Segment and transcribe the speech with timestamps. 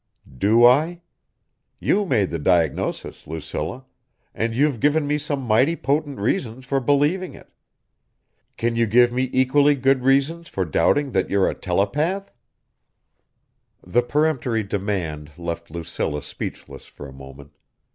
[0.35, 1.03] "Do I?
[1.79, 3.85] You made the diagnosis, Lucilla,
[4.33, 7.51] and you've given me some mighty potent reasons for believing it...
[8.57, 12.31] can you give me equally good reasons for doubting that you're a telepath?"
[13.83, 17.51] The peremptory demand left Lucilla speechless for a moment.